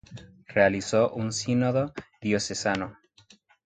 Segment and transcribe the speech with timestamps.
[0.47, 2.97] Realizó un sínodo diocesano.